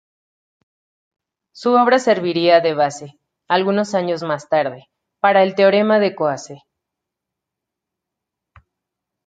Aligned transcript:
Su 1.53 1.73
obra 1.73 1.99
serviría 1.99 2.59
de 2.59 2.73
base, 2.73 3.19
algunos 3.47 3.93
años 3.93 4.23
más 4.23 4.49
tarde, 4.49 4.89
para 5.19 5.43
el 5.43 5.53
teorema 5.53 5.99
de 5.99 6.15
Coase. 6.15 6.63